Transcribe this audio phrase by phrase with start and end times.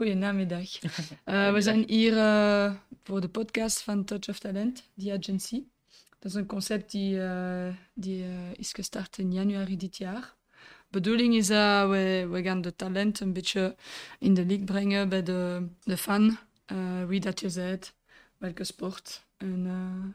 [0.00, 0.68] Goedenamiddag.
[1.24, 5.62] Uh, we zijn hier uh, voor de podcast van Touch of Talent, die agency.
[6.18, 10.34] Dat is een concept die, uh, die is gestart in januari dit jaar.
[10.50, 10.58] De
[10.90, 13.76] bedoeling is dat we, we gaan de talent een beetje
[14.18, 16.38] in de league brengen bij de, de fan.
[17.06, 17.94] wie dat je bent,
[18.36, 19.66] welke sport en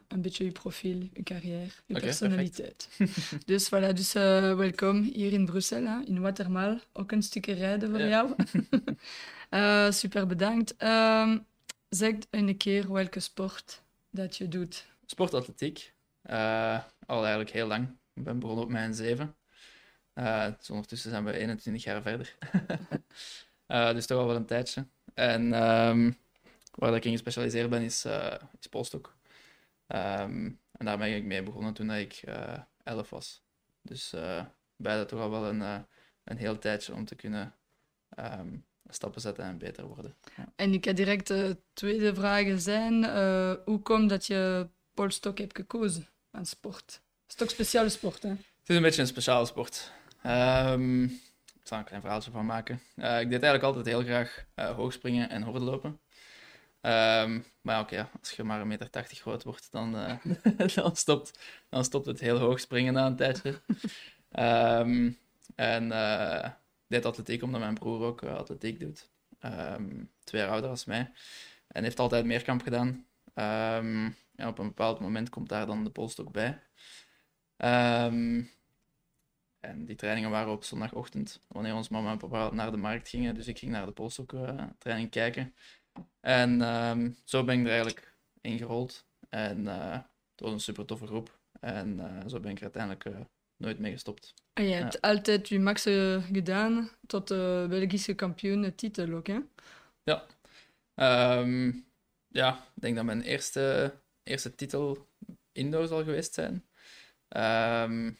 [0.08, 2.88] een beetje je profiel, je carrière, je okay, personaliteit.
[3.46, 6.78] dus voilà, dus welkom hier in Brussel, hè, in Watermal.
[6.92, 8.06] Ook een stukje rijden voor ja.
[8.06, 8.34] jou.
[9.50, 10.74] Uh, super bedankt.
[10.82, 11.36] Uh,
[11.88, 14.86] zeg een keer welke sport dat je doet.
[15.06, 15.94] Sportatletiek.
[16.30, 17.88] Uh, al eigenlijk heel lang.
[18.14, 19.34] Ik ben begonnen op mijn zeven.
[20.14, 22.34] Uh, dus ondertussen zijn we 21 jaar verder.
[23.94, 24.86] dus toch al wel een tijdje.
[25.14, 26.16] En um,
[26.74, 28.04] waar ik in gespecialiseerd ben is,
[28.60, 29.15] is polstok.
[29.88, 32.22] Um, en daar ben ik mee begonnen toen ik
[32.82, 33.42] 11 was.
[33.82, 34.14] Dus
[34.76, 35.86] beide toch al wel een,
[36.24, 37.54] een heel tijdje om te kunnen
[38.18, 40.16] um, stappen zetten en beter worden.
[40.36, 40.52] Ja.
[40.56, 45.56] En ik heb direct de tweede vraag zijn, uh, hoe komt dat je polstok hebt
[45.56, 46.92] gekozen aan sport?
[47.22, 48.28] Het is toch een speciale sport, hè?
[48.28, 49.92] Het is een beetje een speciale sport.
[50.26, 52.80] Um, ik zal een klein verhaaltje van maken.
[52.96, 56.00] Uh, ik deed eigenlijk altijd heel graag uh, hoogspringen en hordenlopen.
[56.80, 59.92] Um, maar oké, als je maar een meter tachtig groot wordt, dan,
[60.74, 61.38] dan, stopt,
[61.68, 63.60] dan stopt het heel hoog springen na een tijdje.
[64.38, 65.18] um,
[65.54, 65.88] en
[66.86, 69.10] deed atletiek omdat mijn broer ook uh, atletiek doet.
[69.40, 71.12] Um, twee jaar ouder als mij.
[71.68, 73.06] En heeft altijd meerkamp gedaan.
[74.36, 76.62] Op een bepaald moment komt daar dan de polstok bij.
[79.66, 83.34] En die trainingen waren op zondagochtend, wanneer ons mama en papa naar de markt gingen.
[83.34, 85.54] Dus ik ging naar de polstok uh, training kijken.
[86.20, 86.60] En
[87.24, 89.04] zo ben ik er eigenlijk ingerold.
[89.28, 91.38] En uh, het was een super toffe groep.
[91.60, 94.34] En zo ben ik er uiteindelijk nooit mee gestopt.
[94.52, 95.82] En je hebt altijd je max
[96.32, 99.38] gedaan tot de Belgische kampioen-titel ook, hè?
[100.02, 100.26] Ja.
[101.38, 101.86] Um,
[102.28, 105.06] ja, ik denk dat mijn eerste, eerste titel
[105.52, 106.52] indoor zal geweest zijn.
[107.28, 108.18] Um,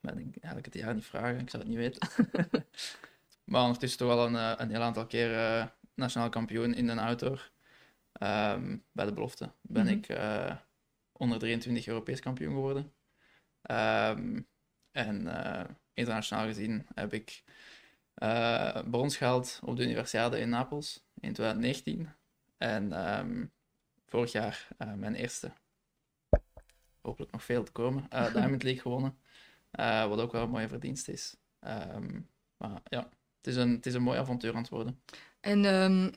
[0.00, 2.08] maar ik denk eigenlijk het jaar niet vragen, ik zou het niet weten.
[3.50, 5.30] maar ondertussen toch al een, eh, een heel aantal keer
[5.94, 7.50] nationaal kampioen in een outdoor.
[8.22, 9.98] Um, bij de belofte ben mm -hmm.
[9.98, 10.56] ik uh,
[11.12, 12.92] onder 23 Europees kampioen geworden.
[13.70, 14.48] Um,
[14.90, 15.64] en uh,
[15.94, 17.42] internationaal gezien heb ik
[18.22, 22.08] uh, brons gehaald op de Universiade in Napels in 2019.
[22.56, 23.52] En um,
[24.06, 25.52] vorig jaar mijn eerste,
[27.00, 29.18] hopelijk nog veel te komen, Diamond League gewonnen.
[30.08, 31.36] wat ook wel een mooie verdienst is.
[32.56, 35.02] Maar ja, het is, een, het is een mooi avontuur aan het worden.
[35.42, 36.12] En um,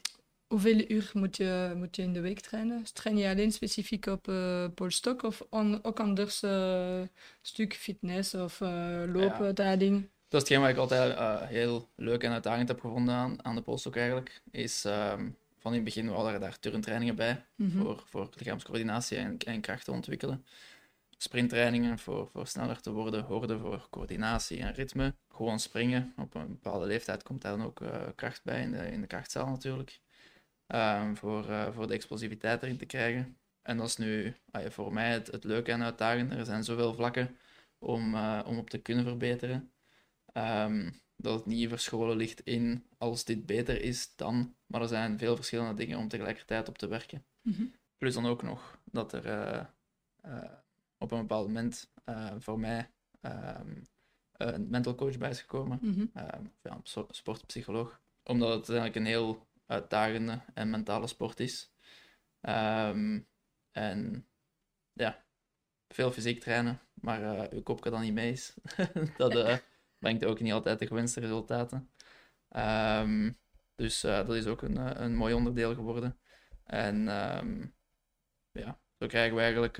[0.47, 2.83] Hoeveel uur moet je, moet je in de week trainen?
[2.93, 7.01] Train je alleen specifiek op uh, polstok of on, ook anders uh,
[7.41, 8.69] stuk fitness of uh,
[9.13, 9.51] lopen, ja.
[9.51, 10.09] dat ding?
[10.27, 13.61] Dat is hetgeen wat ik altijd heel leuk en uitdagend heb gevonden aan, aan de
[13.61, 14.41] polstok eigenlijk.
[14.51, 17.81] Is um, van in het begin waren daar turntrainingen bij mm -hmm.
[17.81, 20.45] voor, voor lichaamscoördinatie en, en kracht te ontwikkelen.
[21.17, 25.15] Sprinttrainingen voor, voor sneller te worden, horden voor coördinatie en ritme.
[25.29, 26.13] Gewoon springen.
[26.17, 27.81] Op een bepaalde leeftijd komt daar dan ook
[28.15, 30.01] kracht bij in de, in de krachtzaal natuurlijk.
[30.67, 33.37] Um, voor, uh, voor de explosiviteit erin te krijgen.
[33.61, 36.35] En dat is nu uh, voor mij het, het leuke en uitdagende.
[36.35, 37.37] Er zijn zoveel vlakken
[37.77, 39.71] om, uh, om op te kunnen verbeteren.
[40.33, 44.55] Um, dat het niet verscholen ligt in als dit beter is dan.
[44.65, 47.25] Maar er zijn veel verschillende dingen om tegelijkertijd op te werken.
[47.41, 47.73] Mm -hmm.
[47.97, 49.73] Plus dan ook nog dat er
[50.97, 51.91] op een bepaald moment
[52.39, 52.89] voor mij
[53.21, 53.87] um,
[54.31, 55.79] een mental coach bij is gekomen.
[55.81, 56.11] Mm -hmm.
[56.13, 58.01] ja, een sportpsycholoog.
[58.23, 61.73] Omdat het eigenlijk een heel uitdagende en mentale sport is.
[62.41, 63.27] Um,
[63.71, 64.27] en
[64.93, 65.25] ja,
[65.87, 68.53] veel fysiek trainen, maar uh, uw kopje dan niet mee is.
[69.17, 69.57] dat uh,
[69.99, 71.89] brengt ook niet altijd de gewenste resultaten.
[72.49, 73.37] Um,
[73.75, 76.19] dus uh, dat is ook een, een mooi onderdeel geworden.
[76.63, 77.75] En um,
[78.51, 79.77] ja, zo krijgen we eigenlijk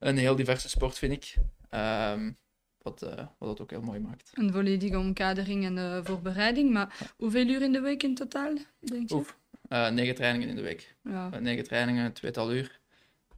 [0.00, 1.34] een heel diverse sport, vind ik.
[1.70, 2.36] Um,
[2.82, 4.30] wat, uh, wat het ook heel mooi maakt.
[4.34, 6.72] Een volledige omkadering en uh, voorbereiding.
[6.72, 9.14] Maar hoeveel uur in de week in totaal, denk je?
[9.14, 9.38] Oef,
[9.68, 10.96] uh, negen trainingen in de week.
[11.02, 11.28] Ja.
[11.28, 12.80] negen trainingen, tweetal uur.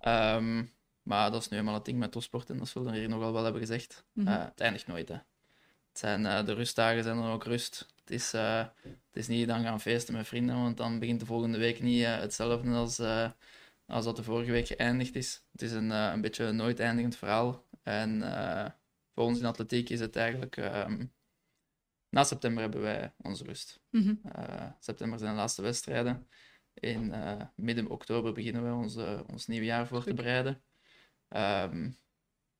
[0.06, 0.72] Um,
[1.02, 3.32] maar dat is nu eenmaal het ding met topsport en dat zullen we hier nogal
[3.32, 4.04] wel hebben gezegd.
[4.12, 4.40] Mm -hmm.
[4.40, 5.08] het eindigt nooit.
[5.08, 5.14] Hè.
[5.88, 7.86] Het zijn, de rustdagen zijn dan ook rust.
[8.00, 8.72] Het is, het
[9.12, 12.70] is niet dan gaan feesten met vrienden, want dan begint de volgende week niet hetzelfde
[12.70, 13.00] als,
[13.92, 15.44] als dat de vorige week geëindigd is.
[15.52, 17.66] Het is een, een beetje een nooit eindigend verhaal.
[17.82, 18.20] En
[19.14, 20.56] voor ons in atletiek is het eigenlijk.
[20.56, 21.12] Um,
[22.08, 23.80] na september hebben wij onze rust.
[23.90, 24.20] Mm -hmm.
[24.36, 26.28] uh, september zijn de laatste wedstrijden.
[26.74, 30.62] In uh, midden oktober beginnen we onze, ons nieuwe jaar voor te bereiden.
[31.28, 31.98] Um,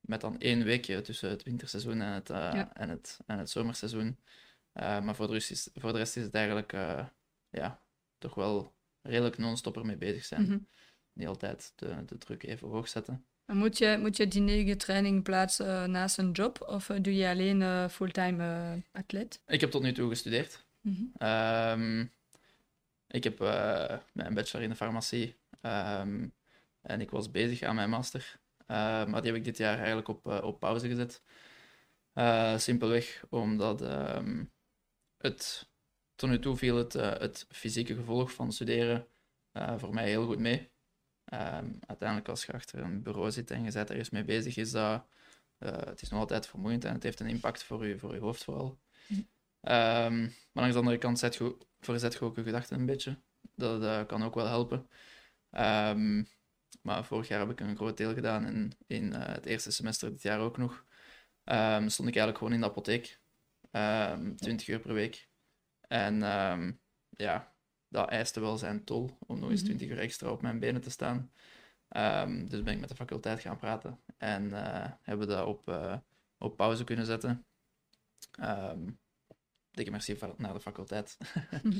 [0.01, 2.75] met dan één weekje tussen het winterseizoen en het, uh, ja.
[2.75, 4.19] en het, en het zomerseizoen.
[4.73, 6.73] maar voor de, rest is, voor de rest is het eigenlijk
[7.51, 7.83] ja,
[8.19, 10.43] toch wel redelijk non-stop ermee bezig zijn.
[10.43, 10.59] Mhm.
[11.13, 13.27] Niet altijd de, de druk even hoog zetten.
[13.45, 16.97] En moet, je, moet je die negen training plaatsen eh, naast een job of eh,
[17.01, 19.43] doe je alleen eh, fulltime atleet?
[19.47, 20.65] Ik heb tot nu toe gestudeerd.
[20.81, 21.03] Mhm.
[21.17, 22.07] Ehm,
[23.07, 23.39] ik heb
[24.13, 26.29] mijn bachelor in de farmacie ehm,
[26.81, 28.41] en ik was bezig aan mijn master.
[28.67, 28.77] Eh,
[29.07, 31.23] maar die heb ik dit jaar eigenlijk op, op pauze gezet.
[32.63, 34.45] Simpelweg omdat ehm,
[35.19, 35.69] het
[36.15, 39.07] tot nu toe viel het, het fysieke gevolg van studeren
[39.77, 40.72] voor mij heel goed mee.
[41.33, 44.71] Ehm, uiteindelijk als je achter een bureau zit en je bent ergens mee bezig, is
[44.71, 45.07] dat,
[45.59, 48.21] eh, het is nog altijd vermoeiend en het heeft een impact voor je, voor je
[48.21, 48.79] hoofd vooral.
[49.07, 49.21] Mhm.
[49.61, 53.19] Ehm, maar langs de andere kant zet je, verzet je ook je gedachten een beetje.
[53.55, 54.89] Dat eh, kan ook wel helpen.
[55.51, 56.25] Ehm,
[56.83, 60.11] maar vorig jaar heb ik een groot deel gedaan en in eh, het eerste semester
[60.11, 60.85] dit jaar ook nog.
[61.87, 63.21] Stond ik eigenlijk gewoon in de apotheek.
[63.71, 65.29] Ehm 20 uur per week.
[65.89, 66.19] En
[67.11, 67.52] ja,
[67.93, 69.77] dat eiste wel zijn tol om nog eens Mhm.
[69.77, 71.33] 20 uur extra op mijn benen te staan.
[71.89, 75.97] Ehm, dus ben ik met de faculteit gaan praten en eh, hebben dat op, eh,
[76.39, 77.45] op pauze kunnen zetten.
[78.39, 78.91] Ehm
[79.71, 81.19] dikke merci naar de faculteit.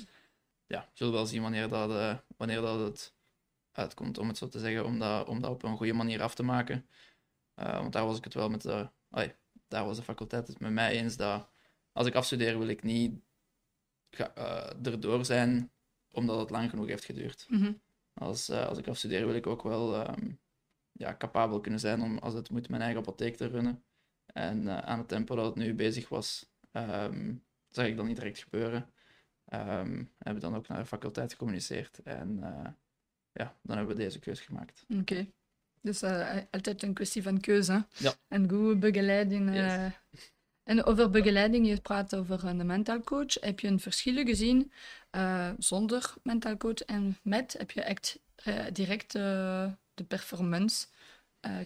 [0.75, 3.15] ja, we zullen wel zien wanneer dat, eh, wanneer dat het
[3.73, 6.35] uitkomt, om het zo te zeggen, om dat, om dat op een goede manier af
[6.35, 6.87] te maken.
[7.55, 8.89] Want daar was ik het wel met de,
[9.69, 11.49] daar was de faculteit het met mij eens dat
[11.93, 13.21] als ik afstudeer wil ik niet
[14.11, 14.35] ga,
[14.83, 15.73] erdoor zijn
[16.13, 17.47] omdat het lang genoeg heeft geduurd.
[17.49, 17.73] Mhm.
[18.15, 20.31] Als, eh, als ik afstudeer wil ik ook wel ehm,
[20.93, 23.85] ja, capabel kunnen zijn om als het moet mijn eigen apotheek te runnen.
[24.27, 27.35] En eh, aan het tempo dat het nu bezig was, ehm,
[27.69, 28.91] zag ik dat niet direct gebeuren.
[29.45, 32.71] Ehm hebben dan ook naar de faculteit gecommuniceerd en eh,
[33.33, 34.85] ja, dan hebben we deze keuze gemaakt.
[35.01, 35.27] Oké.
[35.81, 36.03] Dus
[36.51, 37.73] altijd een kwestie van keuze.
[37.73, 37.79] hè?
[37.97, 38.15] Ja.
[38.29, 39.55] En goede begeleiding.
[39.55, 39.93] Yes.
[40.63, 43.35] En over begeleiding, je praat over een mental coach.
[43.41, 44.73] Heb je een verschil gezien
[45.13, 47.55] eh, zonder mental coach en met?
[47.59, 50.87] Heb je echt eh, direct eh, de performance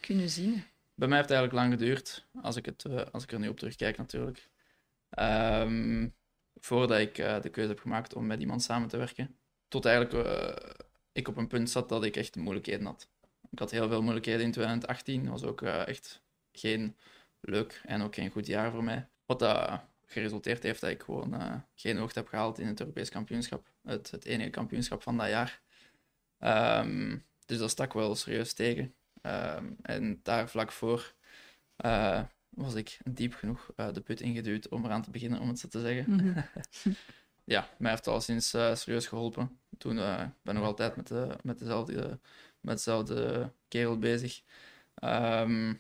[0.01, 0.65] kunnen zien?
[0.95, 3.59] Bij mij heeft het eigenlijk lang geduurd, als ik, het, als ik er nu op
[3.59, 4.49] terugkijk natuurlijk.
[5.09, 6.09] Ehm,
[6.55, 9.39] voordat ik de keuze heb gemaakt om met iemand samen te werken.
[9.69, 10.15] Tot eigenlijk
[11.13, 13.09] ik op een punt zat dat ik echt moeilijkheden had.
[13.51, 15.23] Ik had heel veel moeilijkheden in 2018.
[15.23, 16.23] Dat was ook echt
[16.53, 16.97] geen
[17.41, 19.09] leuk en ook geen goed jaar voor mij.
[19.27, 23.11] Wat dat geresulteerd heeft dat ik gewoon eh, geen hoogte heb gehaald in het Europees
[23.11, 23.67] kampioenschap.
[23.83, 25.61] Het, het enige kampioenschap van dat jaar.
[26.39, 28.95] Ehm, dus dat stak wel serieus tegen.
[29.23, 31.15] Ehm, en daar vlak voor
[31.77, 35.59] eh, was ik diep genoeg eh, de put ingeduwd om eraan te beginnen, om het
[35.59, 36.15] zo te zeggen.
[36.15, 36.41] Mhm.
[37.45, 39.61] Ja, mij heeft al sinds serieus geholpen.
[39.79, 42.19] Toen eh, ik ben nog altijd met, de, met, dezelfde,
[42.61, 44.43] met dezelfde kerel bezig.
[44.95, 45.75] Ehm,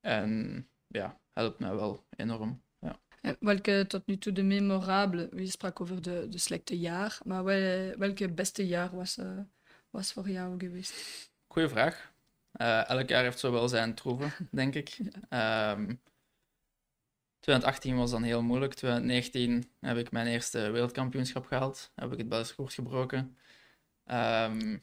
[0.00, 2.62] en ja, helpt mij wel enorm.
[3.26, 3.32] Ja.
[3.32, 7.44] En Welke tot nu toe de memorabele, je sprak over de, de slechte jaar, maar
[7.44, 9.38] wel, welke beste jaar was, eh,
[9.90, 10.94] was voor jou geweest?
[11.46, 12.12] Goeie vraag.
[12.52, 14.98] Eh, elk jaar heeft zo wel zijn troeven, denk ik.
[15.28, 15.94] Ehm
[17.40, 18.74] 2018 was dan heel moeilijk.
[18.74, 21.92] 2019 heb ik mijn eerste wereldkampioenschap gehaald.
[21.94, 23.36] Heb ik het Belgisch gebroken.
[24.04, 24.78] Ehm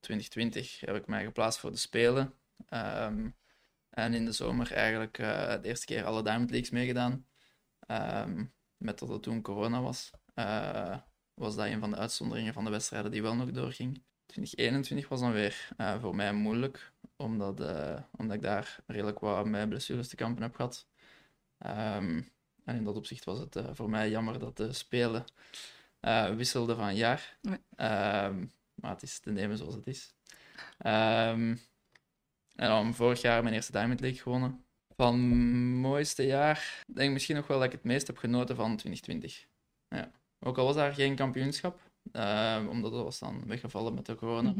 [0.00, 2.34] 2020 heb ik mij geplaatst voor de Spelen.
[2.68, 3.28] Ehm,
[3.90, 7.26] en in de zomer eigenlijk eh, de eerste keer alle Diamond Leagues meegedaan.
[7.86, 8.44] Ehm,
[8.76, 10.10] met dat het toen corona was.
[10.34, 10.96] Eh,
[11.34, 14.02] was dat een van de uitzonderingen van de wedstrijden die wel nog doorging.
[14.26, 19.46] 2021 was dan weer eh, voor mij moeilijk, omdat, eh, omdat ik daar redelijk wat
[19.46, 20.86] met blessures te kampen heb gehad.
[21.58, 22.22] Ehm,
[22.64, 25.24] en in dat opzicht was het voor mij jammer dat de Spelen
[26.36, 27.38] wisselden van jaar.
[27.40, 27.58] Ja.
[27.76, 30.14] Ehm, maar het is te nemen zoals het is.
[30.78, 31.56] Ehm,
[32.56, 34.63] en dan vorig jaar mijn eerste Diamond League gewonnen.
[34.96, 35.18] Van
[35.80, 39.46] mooiste jaar, denk ik misschien nog wel dat ik het meest heb genoten van 2020.
[39.88, 40.10] Ja.
[40.40, 41.80] Ook al was daar geen kampioenschap,
[42.12, 44.54] ehm, omdat dat was dan weggevallen met de corona.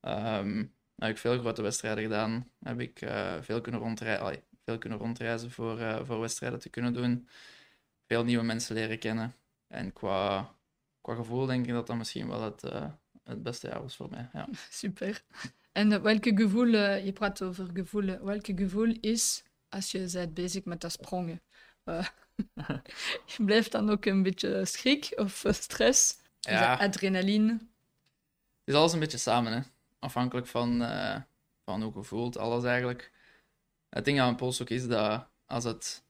[0.00, 0.64] Ehm,
[0.96, 2.50] heb ik veel grote wedstrijden gedaan.
[2.58, 6.68] Heb ik eh, veel, kunnen rondrei allee, veel kunnen rondreizen voor, eh, voor wedstrijden te
[6.68, 7.28] kunnen doen.
[8.06, 9.34] Veel nieuwe mensen leren kennen.
[9.66, 10.54] En qua,
[11.00, 12.86] qua gevoel denk ik dat dat misschien wel het, eh,
[13.24, 14.28] het beste jaar was voor mij.
[14.32, 14.48] Ja.
[14.70, 15.22] Super.
[15.72, 20.34] En eh, welke gevoel, eh, je praat over gevoel, welke gevoel is als je bent
[20.34, 21.40] bezig met dat sprongen?
[21.84, 22.06] Eh,
[23.26, 26.16] je blijft dan ook een beetje schrik of eh, stress?
[26.40, 26.78] Ja.
[26.78, 27.52] adrenaline?
[27.52, 29.60] Het is alles een beetje samen, hè.
[29.98, 31.20] Afhankelijk van, eh,
[31.64, 33.12] van hoe je voelt, alles eigenlijk.
[33.88, 36.04] Het ding aan een polshoek is dat als het,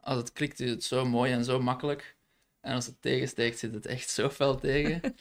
[0.00, 2.16] als het klikt, is het zo mooi en zo makkelijk.
[2.60, 5.16] En als het tegensteekt, zit het echt zo fel tegen.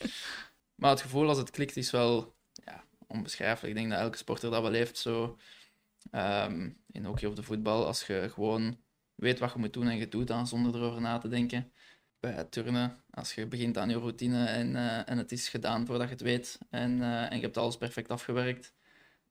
[0.76, 3.76] maar het gevoel als het klikt is wel ja, onbeschrijfelijk.
[3.76, 5.38] Ik denk dat elke sporter dat wel heeft, zo
[6.12, 7.86] ehm, in hockey of de voetbal.
[7.86, 8.78] Als je gewoon
[9.16, 11.72] weet wat je moet doen en je doet dan zonder erover na te denken.
[12.20, 15.86] bij het turnen, als je begint aan je routine en, eh, en het is gedaan
[15.86, 18.74] voordat je het weet en, en je hebt alles perfect afgewerkt,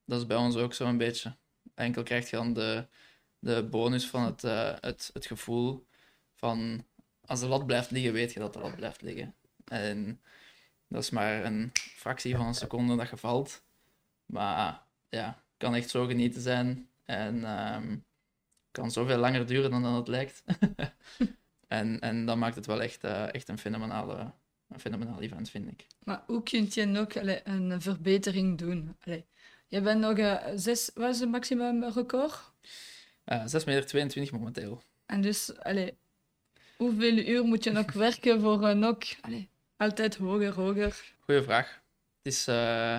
[0.04, 1.36] dat is bij ons ook zo een beetje.
[1.74, 2.86] Enkel krijg je dan de,
[3.38, 4.42] de bonus van het,
[4.80, 5.86] het, het gevoel
[6.34, 6.84] van
[7.30, 9.34] als de lat blijft liggen, weet je dat de lat blijft liggen.
[9.64, 10.20] En
[10.88, 13.62] dat is maar een fractie van een seconde dat je valt.
[14.26, 16.88] Maar ja, kan echt zo genieten zijn.
[17.04, 18.04] En um,
[18.70, 20.42] kan zoveel langer duren dan, het lijkt.
[21.68, 24.32] en, en dat maakt het wel echt, uh, echt een, fenomenale,
[24.68, 25.86] een fenomenaal event, vind ik.
[26.04, 28.96] Maar hoe kun je nog allee, een verbetering doen?
[29.04, 29.26] Allee,
[29.68, 32.52] je bent nog uh, zes, wat is het maximum record?
[33.26, 34.82] Uh, 6 meter 22 momenteel.
[35.06, 35.98] En dus, allee,
[36.76, 41.14] hoeveel uur moet je nog werken voor een nog allee, altijd hoger, hoger?
[41.20, 41.82] Goeie vraag.
[42.22, 42.98] Het is uh,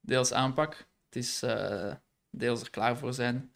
[0.00, 1.94] deels aanpak, het is uh,
[2.30, 3.52] deels er klaar voor zijn.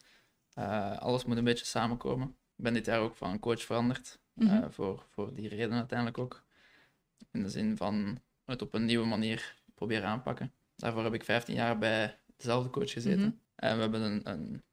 [0.59, 2.27] Uh, alles moet een beetje samenkomen.
[2.27, 4.71] Ik ben dit jaar ook van een coach veranderd, mm -hmm.
[4.71, 6.43] voor, voor die reden uiteindelijk ook.
[7.31, 10.53] In de zin van het op een nieuwe manier proberen aanpakken.
[10.75, 13.19] Daarvoor heb ik 15 jaar bij dezelfde coach gezeten.
[13.19, 13.39] Mm -hmm.
[13.55, 14.63] En we hebben een, een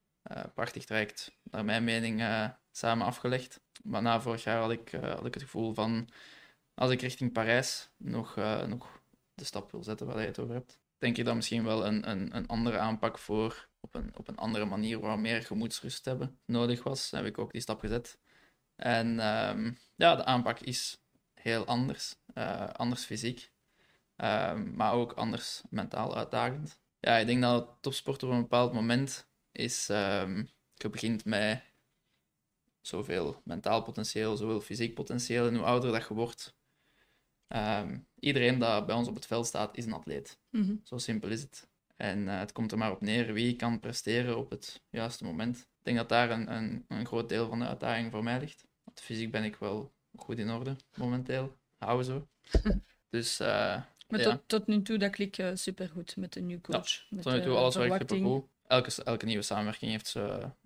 [0.54, 2.22] prachtig traject, naar mijn mening,
[2.70, 3.60] samen afgelegd.
[3.82, 6.08] Maar na vorig jaar had ik, had ik het gevoel van
[6.74, 9.00] als ik richting Parijs nog, nog
[9.34, 12.10] de stap wil zetten waar je het over hebt, denk ik dat misschien wel een,
[12.10, 16.38] een, een andere aanpak voor op een, op een andere manier waar meer gemoedsrust hebben
[16.46, 17.10] nodig was.
[17.10, 18.18] heb ik ook die stap gezet.
[18.76, 21.02] En um, ja, de aanpak is
[21.34, 22.16] heel anders.
[22.34, 23.52] Uh, anders fysiek,
[24.16, 26.80] uh, maar ook anders mentaal uitdagend.
[27.00, 29.86] Ja, ik denk dat topsport op een bepaald moment is.
[29.86, 31.62] Je begint met
[32.80, 35.46] zoveel mentaal potentieel, zoveel fysiek potentieel.
[35.46, 36.56] En hoe ouder dat je wordt,
[37.56, 40.38] Um, iedereen dat bij ons op het veld staat, is een atleet.
[40.50, 40.80] Mm -hmm.
[40.84, 41.68] Zo simpel is het.
[41.96, 45.58] En uh, het komt er maar op neer wie kan presteren op het juiste moment.
[45.58, 48.64] Ik denk dat daar een, een, een groot deel van de uitdaging voor mij ligt.
[48.84, 51.56] Want fysiek ben ik wel goed in orde momenteel.
[51.78, 52.28] Houden zo.
[53.10, 53.46] dus, uh,
[54.08, 54.30] maar ja.
[54.30, 57.06] tot, tot, nu toe, dat klikt uh, supergoed met de nieuwe coach.
[57.08, 58.44] Ja, tot nu toe, alles werkt supergoed.
[58.66, 60.08] Elke, elke nieuwe samenwerking heeft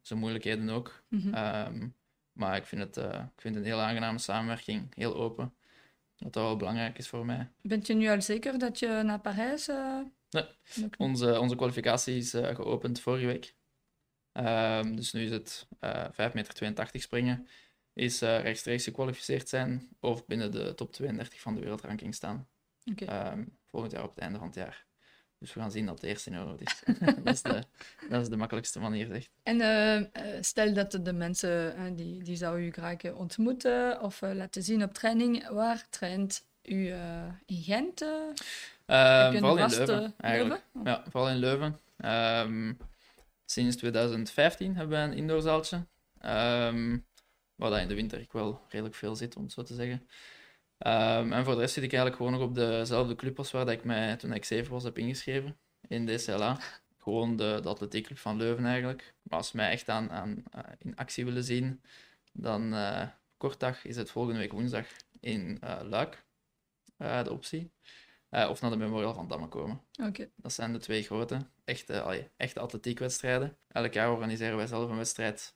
[0.03, 1.03] zijn moeilijkheden ook.
[1.09, 1.35] Mm -hmm.
[1.35, 1.95] um,
[2.33, 4.95] maar ik vind, het, ik vind het een heel aangename samenwerking.
[4.95, 5.55] Heel open.
[6.19, 7.51] Wat dat wel belangrijk is voor mij.
[7.63, 9.69] Bent je nu al zeker dat je naar Parijs...
[9.69, 10.01] Uh...
[10.31, 10.45] Nee,
[10.99, 13.55] onze, onze kwalificatie is uh, geopend vorige week.
[14.33, 17.49] Um, dus nu is het uh, 5,82 meter springen.
[17.93, 22.49] Is rechtstreeks gekwalificeerd zijn of binnen de top 32 van de wereldranking staan.
[22.91, 23.33] Okay.
[23.33, 24.87] Um, volgend jaar op het einde van het jaar.
[25.45, 26.83] Dus we gaan zien dat het eerst in euro is.
[27.25, 27.63] dat, is de,
[28.09, 29.29] dat is de makkelijkste manier, zeg.
[29.43, 34.35] En uh, stel dat de mensen uh, die, die zou u graag ontmoeten of uh,
[34.35, 36.93] laten zien op training, waar traint u
[37.47, 37.99] in Gent?
[38.87, 40.63] vooral in Leuven, eigenlijk.
[40.73, 40.93] Leuven?
[40.93, 41.79] Ja, vooral in Leuven.
[42.05, 42.79] Um,
[43.45, 45.77] sinds 2015 hebben we een indoorzaaltje.
[45.77, 47.07] Um,
[47.55, 50.09] waar dat in de winter ik wel redelijk veel zit, om het zo te zeggen.
[50.79, 53.65] Um, en voor de rest zit ik eigenlijk gewoon nog op dezelfde club als waar
[53.65, 55.57] dat ik mij toen ik zeven was heb ingeschreven
[55.89, 56.59] in DCLA.
[56.99, 59.15] Gewoon de, de atletiekclub van Leuven eigenlijk.
[59.23, 61.83] Maar als ze mij echt aan, aan, uh, in actie willen zien,
[62.33, 64.87] dan uh, kortdag is het volgende week woensdag
[65.21, 66.25] in uh, Luik
[66.97, 67.71] de optie.
[68.31, 69.81] of naar de Memorial van Damme komen.
[70.03, 70.31] Okay.
[70.37, 73.57] Dat zijn de twee grote, echte, allee, echte atletiekwedstrijden.
[73.69, 75.55] Elk jaar organiseren wij zelf een wedstrijd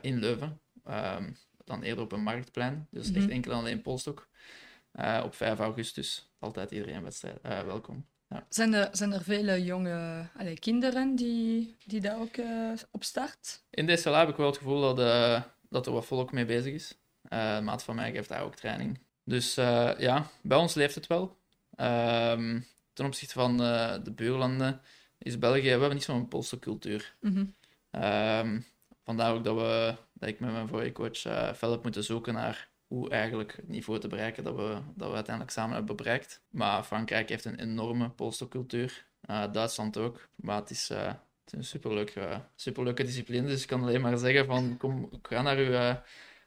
[0.00, 0.60] in Leuven.
[0.88, 2.86] Um, dan eerder op een marktplein.
[2.90, 3.22] Dus mm -hmm.
[3.22, 4.28] echt enkel alleen Polstok.
[4.94, 6.30] Uh, op 5 augustus.
[6.38, 7.38] Altijd iedereen wedstrijd.
[7.46, 8.06] Uh, welkom.
[8.28, 8.46] Ja.
[8.48, 13.62] Zijn, er, zijn er vele jonge allez, kinderen die, die daar ook uh, op start?
[13.70, 14.96] In DSLA heb ik wel het gevoel dat,
[15.68, 16.98] dat er wat volk mee bezig is.
[17.62, 18.98] maat van mij geeft daar ook training.
[19.24, 19.54] Dus
[19.98, 21.38] ja, bij ons leeft het wel.
[21.76, 23.56] Um, ten opzichte van
[24.04, 24.80] de buurlanden
[25.18, 25.62] is België...
[25.62, 27.14] We hebben niet zo'n Poolse cultuur.
[27.20, 28.02] Mm -hmm.
[28.04, 28.64] um,
[29.04, 31.24] vandaar ook dat, we, dat ik met mijn vorige coach
[31.62, 35.54] uh, moeten zoeken naar hoe eigenlijk het niveau te bereiken dat we, dat we uiteindelijk
[35.54, 36.42] samen hebben bereikt.
[36.50, 39.06] Maar Frankrijk heeft een enorme polstercultuur.
[39.30, 40.28] Uh, Duitsland ook.
[40.34, 43.46] Maar het is, uh, het is een superleuke, superleuke discipline.
[43.46, 45.70] Dus ik kan alleen maar zeggen van kom, ga naar uw,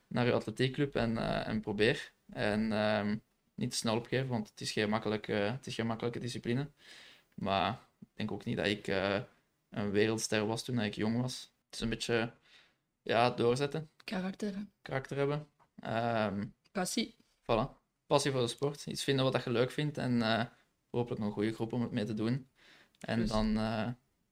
[0.08, 2.12] naar uw atletiekclub en, en probeer.
[2.30, 3.18] En ehm,
[3.56, 6.70] niet te snel opgeven, want het is geen makkelijke, het is geen makkelijke discipline.
[7.34, 8.88] Maar ik denk ook niet dat ik
[9.70, 11.54] een wereldster was toen ik jong was.
[11.66, 12.34] Het is een beetje
[13.04, 13.90] ja, doorzetten.
[14.04, 14.54] Karakter.
[14.82, 15.48] Karakter hebben.
[16.34, 17.16] Um, Passie.
[17.42, 17.82] Voilà.
[18.06, 18.86] Passie voor de sport.
[18.86, 20.44] Iets vinden wat je leuk vindt en uh,
[20.90, 22.50] hopelijk een goede groep om het mee te doen.
[23.00, 23.88] En dan, uh,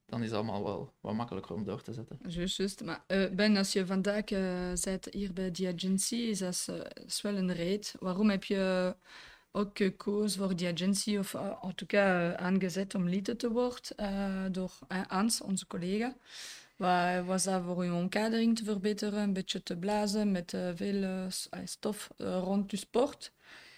[0.06, 2.20] dan is het allemaal wel wat makkelijker om door te zetten.
[2.28, 2.84] Juist, juist.
[2.84, 4.24] Maar uh, Ben, als je vandaag
[4.84, 6.68] bent hier bij die agency, is dat
[7.06, 7.92] is wel een reden.
[8.00, 8.96] Waarom heb je
[9.52, 14.72] ook gekozen voor die agency, of en tout cas aangezet om lid te worden door
[15.08, 16.16] Hans, onze collega?
[16.82, 21.04] Waar was dat voor je omkadering te verbeteren, een beetje te blazen met uh, veel
[21.04, 21.26] uh,
[21.66, 23.32] stof uh, rond je sport?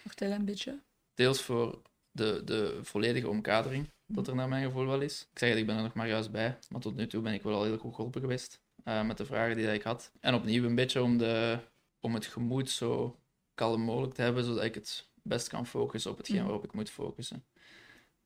[0.08, 0.80] Vertel een beetje.
[1.14, 1.82] Deels voor
[2.12, 5.28] de, de volledige omkadering, dat er naar mijn gevoel wel is.
[5.32, 7.34] Ik zeg het, ik ben er nog maar juist bij, maar tot nu toe ben
[7.34, 10.12] ik wel al heel goed geholpen geweest met de vragen die ik had.
[10.20, 11.60] En opnieuw een beetje om, de,
[12.00, 13.20] om het gemoed zo
[13.54, 16.90] kalm mogelijk te hebben, zodat ik het best kan focussen op hetgeen waarop ik moet
[16.90, 17.44] focussen.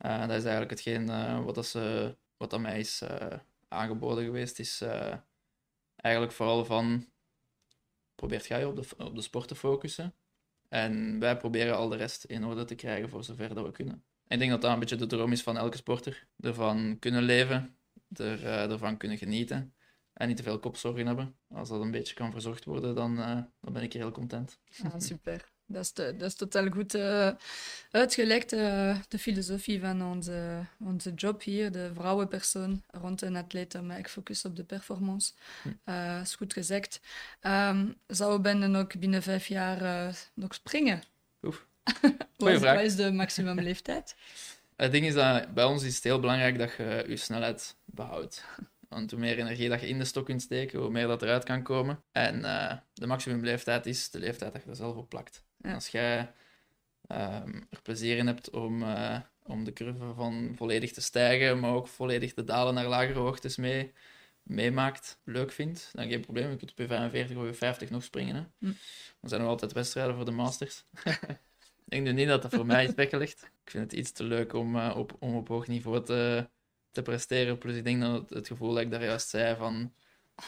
[0.05, 3.01] Uh, dat is eigenlijk hetgeen uh, wat, dat ze, wat dat mij is
[3.67, 4.59] aangeboden geweest.
[4.59, 4.83] Is
[5.95, 7.07] eigenlijk vooral van,
[8.15, 10.15] probeert jij op de, op de sport te focussen.
[10.69, 14.03] En wij proberen al de rest in orde te krijgen voor zover dat we kunnen.
[14.27, 16.27] En ik denk dat dat een beetje de droom is van elke sporter.
[16.39, 17.77] Ervan kunnen leven,
[18.13, 19.75] er, ervan kunnen genieten
[20.13, 21.37] en niet te veel kopzorgen hebben.
[21.47, 23.15] Als dat een beetje kan verzorgd worden, dan,
[23.61, 24.59] dan ben ik heel content.
[24.83, 25.55] Ah, super.
[25.69, 27.29] Dat is, dat is totaal goed uh,
[27.91, 33.97] uitgelegd, uh, de filosofie van onze, onze job hier, de vrouwenpersoon rond een atleet, maar
[33.97, 35.33] ik focus op de performance.
[35.85, 36.99] Uh, is goed gezegd.
[37.41, 41.03] Um, zou Ben ook binnen vijf jaar nog springen?
[41.41, 41.65] Oef.
[42.37, 44.15] wat, is, de maximumleeftijd?
[44.75, 48.43] Het ding is dat bij ons is het heel belangrijk dat je je snelheid behoudt.
[48.89, 51.43] Want hoe meer energie dat je in de stok kunt steken, hoe meer dat eruit
[51.43, 52.03] kan komen.
[52.11, 52.41] En
[52.93, 55.45] de maximumleeftijd is de leeftijd dat je er zelf op plakt.
[55.61, 56.19] Als jij
[57.11, 61.73] um, er plezier in hebt om, uh, om de curve van volledig te stijgen, maar
[61.73, 63.93] ook volledig te dalen naar lagere hoogtes mee,
[64.43, 66.49] meemaakt, leuk vindt, dan geen probleem.
[66.49, 68.35] Je kunt op je 45 of je 50 nog springen.
[68.35, 68.41] Hè.
[68.59, 68.73] Hm.
[69.21, 70.83] Er zijn nog altijd wedstrijden voor de Masters.
[71.03, 73.43] ik denk nu niet dat dat voor mij is weggelegd.
[73.63, 76.49] Ik vind het iets te leuk om, uh, op, om op hoog niveau te,
[76.91, 77.57] te presteren.
[77.57, 79.93] Plus ik denk dat het, het gevoel dat ik daar juist zei van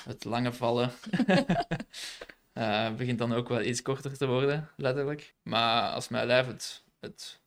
[0.04, 0.92] het lange vallen
[2.60, 5.36] Uh, begint dan ook wel iets korter te worden, letterlijk.
[5.44, 7.40] Maar als mijn lijf het, het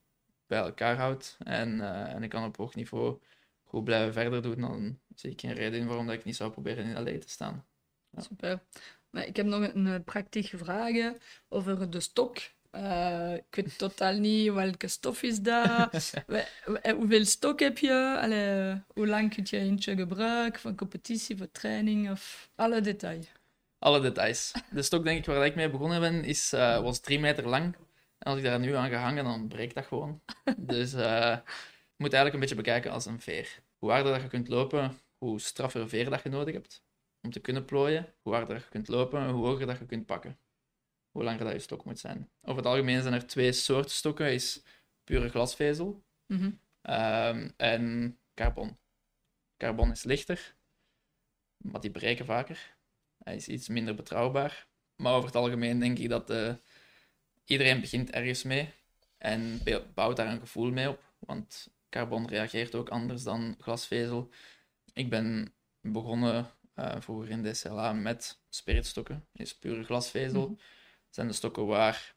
[0.47, 3.19] bij elkaar houdt en, uh, en ik kan op hoog niveau
[3.65, 6.51] goed blijven verder doen, dan zie ik geen reden in waarom dat ik niet zou
[6.51, 7.65] proberen in LA te staan.
[8.11, 8.23] Ja.
[8.23, 8.63] Super.
[9.11, 11.13] Maar ik heb nog een, een praktische vraag
[11.49, 12.37] over de stok.
[12.71, 16.13] Uh, ik weet totaal niet welke stof is dat.
[16.97, 18.19] Hoeveel stok heb je?
[18.21, 23.27] Allee, hoe lang kun je eentje gebruiken voor competitie, voor training of alle details?
[23.83, 24.53] Alle details.
[24.71, 27.77] De stok, denk ik, waar ik mee begonnen ben, is, uh, was drie meter lang.
[28.19, 30.23] En als ik daar nu aan ga hangen, dan breekt dat gewoon.
[30.57, 33.63] Dus uh, je moet eigenlijk een beetje bekijken als een veer.
[33.79, 36.85] Hoe harder dat je kunt lopen, hoe straffer veer dat je nodig hebt
[37.23, 38.15] om te kunnen plooien.
[38.23, 40.39] Hoe harder je kunt lopen, hoe hoger dat je kunt pakken.
[41.11, 42.31] Hoe langer dat je stok moet zijn.
[42.43, 44.33] Over het algemeen zijn er twee soorten stokken.
[44.33, 44.63] is
[45.05, 46.61] pure glasvezel mm
[47.57, 48.79] en carbon.
[49.57, 50.55] Carbon is lichter,
[51.57, 52.77] maar die breken vaker.
[53.25, 54.67] Hij is iets minder betrouwbaar.
[54.97, 56.55] Maar over het algemeen denk ik dat uh,
[57.45, 58.69] iedereen begint ergens mee
[59.19, 59.61] en
[59.95, 61.03] bouwt daar een gevoel mee op.
[61.19, 64.31] Want carbon reageert ook anders dan glasvezel.
[64.93, 69.27] Ik ben begonnen uh, vroeger in DCLA met spiritstokken.
[69.33, 70.49] Dat is pure glasvezel.
[70.49, 70.57] Mm
[71.07, 72.15] Dat zijn de stokken waar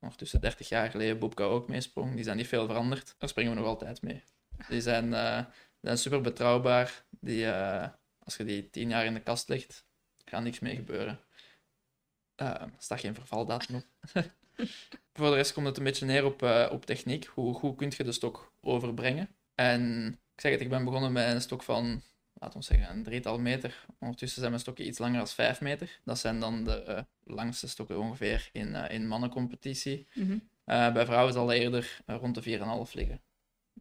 [0.00, 2.14] ondertussen 30 jaar geleden Bobka ook mee sprong.
[2.14, 3.14] Die zijn niet veel veranderd.
[3.18, 4.22] Daar springen we nog altijd mee.
[4.68, 5.44] Die zijn, uh,
[5.80, 7.04] zijn super betrouwbaar.
[7.20, 7.50] Die,
[8.18, 9.87] als je die 10 jaar in de kast legt,
[10.28, 11.20] gaat niks mee gebeuren.
[12.42, 13.84] Uh, er staat geen vervaldatum op.
[15.14, 17.24] Voor de rest komt het een beetje neer op, uh, op techniek.
[17.24, 19.28] Hoe goed kun je de stok overbrengen?
[19.54, 23.02] En ik zeg het, ik ben begonnen met een stok van, laten we zeggen, een
[23.02, 23.86] drietal meter.
[23.98, 26.00] Ondertussen zijn mijn stokken iets langer dan vijf meter.
[26.04, 27.00] Dat zijn dan de uh,
[27.34, 30.06] langste stokken ongeveer in, in mannencompetitie.
[30.14, 30.92] Mm -hmm.
[30.92, 33.20] bij vrouwen zal het eerder rond de 4,5 liggen.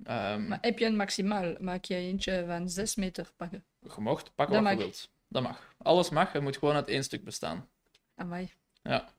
[0.04, 1.56] Um, maar heb je een maximaal?
[1.60, 3.66] Maak je eentje van 6 meter pakken?
[3.80, 5.10] Je mocht pakken wat je wilt.
[5.28, 5.76] Dat mag.
[5.78, 7.68] Alles mag, het moet gewoon uit één stuk bestaan.
[8.16, 8.52] Amai.
[8.84, 9.10] Ja.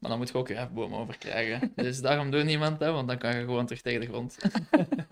[0.00, 1.72] Maar dan moet je ook je hefboom over krijgen.
[1.76, 4.38] dus daarom doet niemand dat, want dan kan je gewoon terug tegen de grond.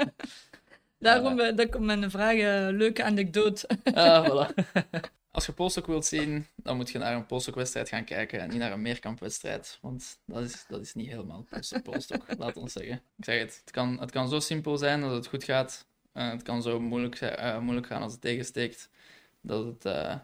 [0.98, 3.68] daarom uh, komt mijn vraag, uh, leuke anekdote.
[3.94, 4.54] ah, voilà.
[5.30, 8.58] Als je polstok wilt zien, dan moet je naar een polstokwedstrijd gaan kijken en niet
[8.58, 9.78] naar een meerkampwedstrijd.
[9.80, 11.46] Want dat is, dat is niet helemaal
[11.82, 13.02] polstok, laat ons zeggen.
[13.16, 15.86] Ik zeg het, het kan, het kan zo simpel zijn dat het goed gaat.
[16.12, 18.90] Uh, het kan zo moeilijk, uh, moeilijk gaan als het tegensteekt
[19.44, 20.16] dat het, uh,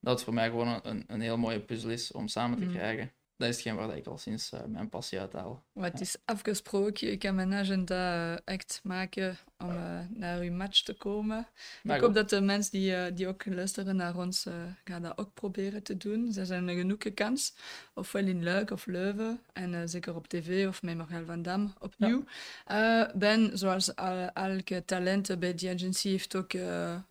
[0.00, 2.72] dat het voor mij gewoon een, een heel mooie puzzel is om samen te mm.
[2.72, 3.12] krijgen.
[3.36, 5.65] Dat is hetgeen waar ik al sinds uh, mijn passie uithaal.
[5.76, 10.82] Maar het is afgesproken, ik kan mijn agenda echt maken om uh, naar uw match
[10.82, 11.46] te komen.
[11.82, 14.46] ik hoop dat de mensen die, uh, die ook luisteren naar ons,
[14.84, 16.32] gaan dat ook proberen te doen.
[16.32, 17.54] Ze zijn een genoeg kans,
[17.94, 22.24] ofwel in Luik of Leuven, en zeker op tv of met Margel van Dam opnieuw.
[22.66, 23.12] Ja.
[23.14, 26.52] ben, zoals al, elke talent bij die agency, heeft ook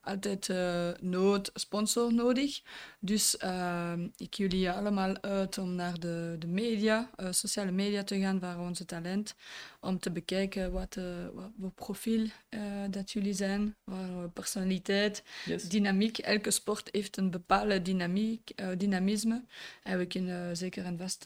[0.01, 0.54] altijd
[1.01, 2.62] nood, sponsor nodig.
[2.99, 3.38] Dus
[4.17, 8.65] ik jullie allemaal uit om naar de, de media, sociale media te gaan, waar naar
[8.65, 9.36] onze talent
[9.80, 15.70] om te bekijken wat, uh, wat voor profiel uh, dat jullie zijn, wat personaliteit, yes.
[15.70, 16.18] dynamiek.
[16.18, 19.44] Elke sport heeft een bepaalde dynamiek, uh, dynamisme.
[19.84, 21.26] En we kunnen zeker en vast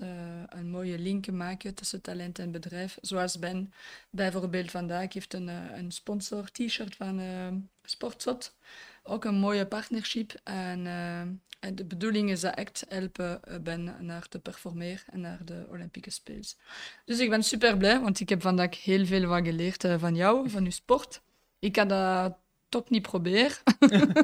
[0.50, 2.98] een mooie link maken tussen talent en bedrijf.
[3.02, 3.74] Zoals Ben
[4.10, 7.22] bijvoorbeeld vandaag heeft een, een sponsor t-shirt van
[7.84, 8.56] Sportzot.
[9.04, 10.34] Ook een mooie partnership.
[10.44, 10.88] En
[11.60, 15.66] en de bedoeling is dat echt helpen eh, ben naar te performeren en naar de
[15.70, 16.46] Olympische Spelen.
[17.06, 20.16] Dus ik ben super blij, want ik heb vandaag heel veel wat geleerd uh, van
[20.16, 21.22] jou, van je sport.
[21.60, 22.38] Ik had dat
[22.70, 23.58] toch niet proberen.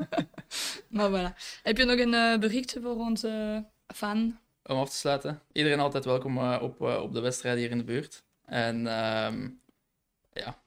[0.96, 1.38] maar voilà.
[1.64, 4.40] Heb je nog een uh, bericht voor onze fan?
[4.64, 5.42] Om af te sluiten.
[5.52, 8.24] Iedereen altijd welkom op, op de wedstrijd hier in de buurt.
[8.46, 9.62] En um,
[10.34, 10.58] ja,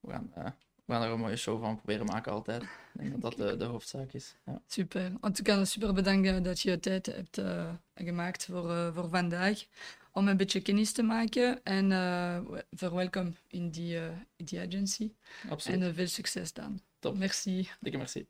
[0.00, 0.56] we gaan
[0.88, 2.62] we gaan er een mooie show van proberen maken altijd.
[2.62, 4.34] Ik denk dat dat de, de hoofdzaak is.
[4.46, 4.60] Ja.
[4.66, 5.12] Super.
[5.20, 9.64] Want ik kan super bedanken dat je tijd hebt uh, gemaakt voor, uh, voor vandaag.
[10.12, 11.60] Om een beetje kennis te maken.
[11.62, 12.38] En uh,
[12.70, 13.98] verwelkom in die,
[14.36, 15.12] die agency.
[15.48, 15.82] Absoluut.
[15.82, 16.80] En veel succes dan.
[16.98, 17.18] Top.
[17.18, 17.68] Merci.
[17.80, 18.26] Dikke merci.